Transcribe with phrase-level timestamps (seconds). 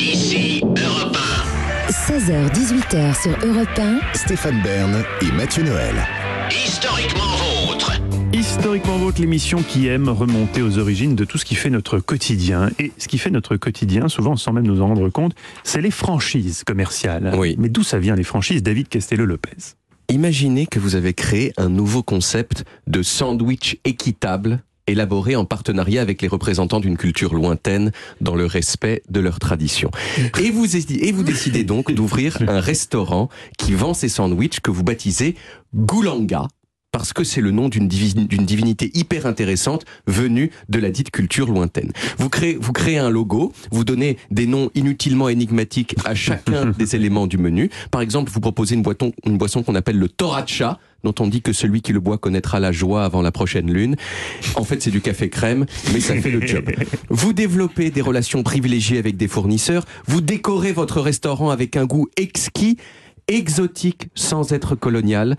[0.00, 1.16] Ici Europe
[1.88, 4.00] 16h-18h sur Europe 1.
[4.14, 5.94] Stéphane Bern et Mathieu Noël.
[6.50, 6.54] 1.
[6.54, 7.36] Historiquement
[7.66, 7.92] vôtre.
[8.32, 12.70] Historiquement Vôtre, l'émission qui aime remonter aux origines de tout ce qui fait notre quotidien.
[12.78, 15.90] Et ce qui fait notre quotidien, souvent sans même nous en rendre compte, c'est les
[15.90, 17.34] franchises commerciales.
[17.36, 17.54] Oui.
[17.58, 19.74] Mais d'où ça vient les franchises David Castello-Lopez?
[20.08, 26.22] Imaginez que vous avez créé un nouveau concept de sandwich équitable élaboré en partenariat avec
[26.22, 29.90] les représentants d'une culture lointaine dans le respect de leurs traditions.
[30.40, 34.84] Et vous, et vous décidez donc d'ouvrir un restaurant qui vend ces sandwichs que vous
[34.84, 35.36] baptisez
[35.74, 36.48] Goulanga
[36.94, 41.10] parce que c'est le nom d'une divi- d'une divinité hyper intéressante venue de la dite
[41.10, 41.90] culture lointaine.
[42.18, 46.94] Vous créez, vous créez un logo, vous donnez des noms inutilement énigmatiques à chacun des
[46.94, 47.68] éléments du menu.
[47.90, 51.42] Par exemple, vous proposez une, boiton- une boisson qu'on appelle le toracha, dont on dit
[51.42, 53.96] que celui qui le boit connaîtra la joie avant la prochaine lune.
[54.54, 56.70] En fait, c'est du café crème, mais ça fait le job.
[57.10, 62.06] Vous développez des relations privilégiées avec des fournisseurs, vous décorez votre restaurant avec un goût
[62.16, 62.76] exquis,
[63.28, 65.36] exotique sans être colonial.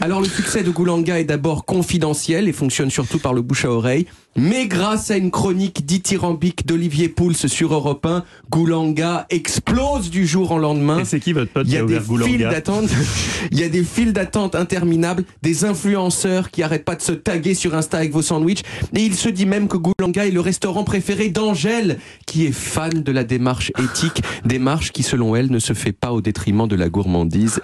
[0.00, 3.70] Alors le succès de Goulanga est d'abord confidentiel et fonctionne surtout par le bouche à
[3.70, 10.26] oreille, mais grâce à une chronique dithyrambique d'Olivier Pouls sur Europe 1, Goulanga explose du
[10.26, 11.04] jour au lendemain.
[11.04, 12.88] C'est qui votre pote Il y a des files d'attente.
[13.50, 17.54] Il y a des files d'attente interminables, des influenceurs qui arrêtent pas de se taguer
[17.54, 18.62] sur Insta avec vos sandwichs.
[18.96, 21.98] Et il se dit même que Goulanga est le restaurant préféré d'Angèle,
[22.32, 26.12] qui est fan de la démarche éthique, démarche qui selon elle ne se fait pas
[26.12, 27.60] au détriment de la gourmandise.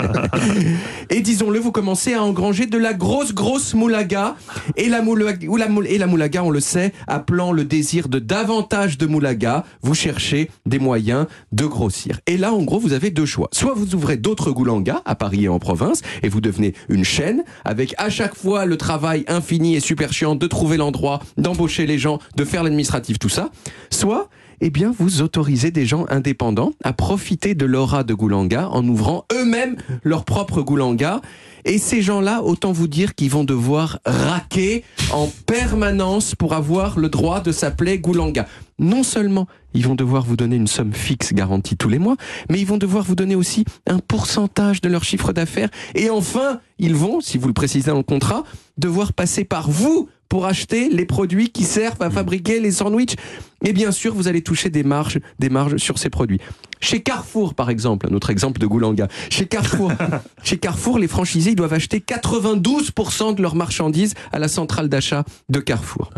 [1.10, 4.36] et disons-le, vous commencez à engranger de la grosse grosse moulaga.
[4.76, 8.20] Et la moulaga, ou la et la moulaga, on le sait, appelant le désir de
[8.20, 12.20] davantage de moulaga, vous cherchez des moyens de grossir.
[12.28, 13.48] Et là, en gros, vous avez deux choix.
[13.50, 17.42] Soit vous ouvrez d'autres goulangas à Paris et en province, et vous devenez une chaîne,
[17.64, 21.98] avec à chaque fois le travail infini et super chiant de trouver l'endroit, d'embaucher les
[21.98, 23.50] gens, de faire l'administratif, tout ça.
[23.88, 24.28] Soit
[24.62, 29.24] eh bien, vous autorisez des gens indépendants à profiter de l'aura de Goulanga en ouvrant
[29.32, 31.22] eux-mêmes leur propre Goulanga.
[31.64, 37.08] Et ces gens-là, autant vous dire qu'ils vont devoir raquer en permanence pour avoir le
[37.08, 38.46] droit de s'appeler Goulanga.
[38.80, 42.16] Non seulement ils vont devoir vous donner une somme fixe garantie tous les mois,
[42.48, 45.68] mais ils vont devoir vous donner aussi un pourcentage de leur chiffre d'affaires.
[45.94, 48.42] Et enfin, ils vont, si vous le précisez dans le contrat,
[48.78, 53.16] devoir passer par vous pour acheter les produits qui servent à fabriquer les sandwichs.
[53.64, 56.40] Et bien sûr, vous allez toucher des marges, des marges sur ces produits.
[56.80, 59.08] Chez Carrefour, par exemple, un autre exemple de Goulanga.
[59.28, 59.92] Chez Carrefour,
[60.42, 65.24] chez Carrefour, les franchisés ils doivent acheter 92% de leurs marchandises à la centrale d'achat
[65.50, 66.10] de Carrefour.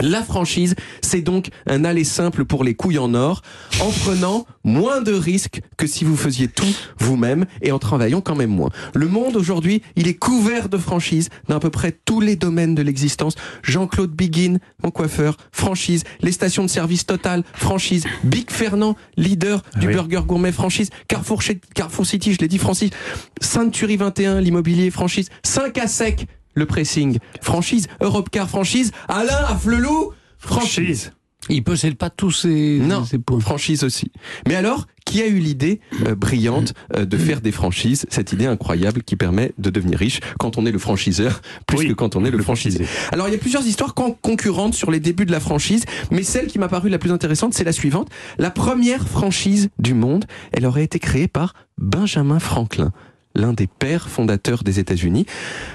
[0.00, 3.42] La franchise, c'est donc un aller simple pour les couilles en or,
[3.80, 6.66] en prenant moins de risques que si vous faisiez tout
[6.98, 8.70] vous-même et en travaillant quand même moins.
[8.94, 12.74] Le monde aujourd'hui, il est couvert de franchises dans à peu près tous les domaines
[12.74, 13.34] de l'existence.
[13.62, 16.04] Jean-Claude Biguin, mon coiffeur, franchise.
[16.20, 18.04] Les stations de service Total, franchise.
[18.24, 19.94] Big Fernand, leader du oui.
[19.94, 20.90] burger gourmet, franchise.
[21.08, 21.42] Carrefour
[22.06, 22.90] City, je l'ai dit, franchise.
[23.40, 25.28] Sainte-Turie 21, l'immobilier, franchise.
[25.42, 27.86] 5 à sec, le pressing, franchise.
[28.00, 28.92] Europcar, franchise.
[29.08, 31.12] Alain à Flelou, franchise.
[31.50, 33.38] Il possède pas tous ces, Non, ces points.
[33.38, 34.10] franchise aussi.
[34.48, 38.46] Mais alors, qui a eu l'idée euh, brillante euh, de faire des franchises Cette idée
[38.46, 42.16] incroyable qui permet de devenir riche quand on est le franchiseur, plus Oui, que quand
[42.16, 42.86] on est le, le franchisé.
[43.12, 46.22] Alors, il y a plusieurs histoires con- concurrentes sur les débuts de la franchise, mais
[46.22, 48.08] celle qui m'a paru la plus intéressante, c'est la suivante.
[48.38, 52.90] La première franchise du monde, elle aurait été créée par Benjamin Franklin
[53.34, 55.26] l'un des pères fondateurs des États-Unis.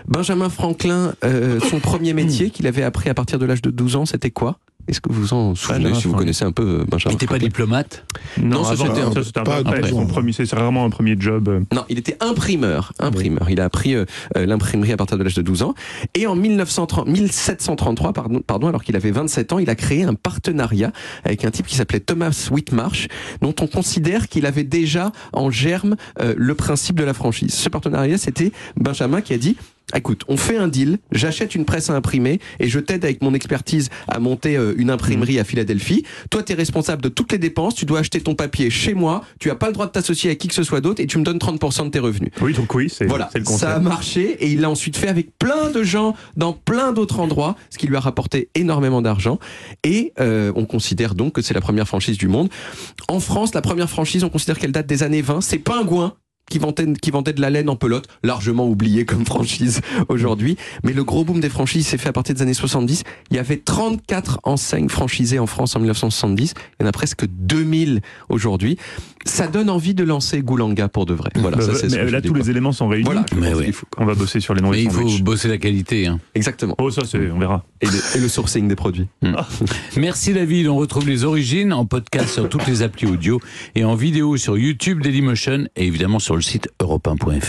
[0.07, 3.95] Benjamin Franklin, euh, son premier métier qu'il avait appris à partir de l'âge de 12
[3.95, 4.59] ans, c'était quoi?
[4.89, 7.13] Est-ce que vous vous en souvenez, Benjamin si vous connaissez un peu euh, Il Benjamin
[7.13, 8.05] n'était pas diplomate.
[8.41, 9.89] Non, c'était un- ça, c'était un pas après.
[9.89, 11.63] Son premier, c'est vraiment un premier job.
[11.73, 12.93] Non, il était imprimeur.
[12.99, 13.49] Imprimeur.
[13.49, 14.05] Il a appris euh,
[14.35, 15.73] euh, l'imprimerie à partir de l'âge de 12 ans.
[16.15, 20.13] Et en 1930 1733, pardon, pardon, alors qu'il avait 27 ans, il a créé un
[20.15, 20.91] partenariat
[21.23, 23.07] avec un type qui s'appelait Thomas Whitmarsh,
[23.41, 27.53] dont on considère qu'il avait déjà en germe euh, le principe de la franchise.
[27.53, 29.55] Ce partenariat, c'était Benjamin qui a dit
[29.95, 33.33] Écoute, on fait un deal, j'achète une presse à imprimer et je t'aide avec mon
[33.33, 36.03] expertise à monter euh, une imprimerie à Philadelphie.
[36.29, 39.23] Toi, tu es responsable de toutes les dépenses, tu dois acheter ton papier chez moi,
[39.39, 41.17] tu as pas le droit de t'associer avec qui que ce soit d'autre et tu
[41.17, 42.31] me donnes 30% de tes revenus.
[42.41, 43.81] Oui, donc oui, c'est Voilà, le ça a concept.
[43.81, 47.77] marché et il l'a ensuite fait avec plein de gens dans plein d'autres endroits, ce
[47.77, 49.39] qui lui a rapporté énormément d'argent.
[49.83, 52.49] Et euh, on considère donc que c'est la première franchise du monde.
[53.07, 55.41] En France, la première franchise, on considère qu'elle date des années 20.
[55.41, 56.13] C'est Pingouin
[56.49, 60.57] qui vendait, de la laine en pelote, largement oublié comme franchise aujourd'hui.
[60.83, 63.03] Mais le gros boom des franchises s'est fait à partir des années 70.
[63.31, 66.53] Il y avait 34 enseignes franchisées en France en 1970.
[66.79, 68.77] Il y en a presque 2000 aujourd'hui.
[69.25, 71.29] Ça donne envie de lancer Goulanga pour de vrai.
[71.35, 72.39] Voilà, Bah, ça, mais là, tous quoi.
[72.39, 73.05] les éléments sont réunis.
[73.05, 73.71] Voilà, Mais oui.
[73.71, 74.03] quoi.
[74.03, 76.07] On va bosser sur les noms Mais il faut bosser la qualité.
[76.07, 76.19] hein.
[76.35, 76.75] Exactement.
[76.79, 77.65] Oh, ça, c'est, on verra.
[77.81, 79.07] Et le, et le sourcing des produits.
[79.97, 83.39] Merci David, on retrouve les origines en podcast sur toutes les applis audio
[83.75, 87.47] et en vidéo sur YouTube Dailymotion et évidemment sur le site europe1.fr.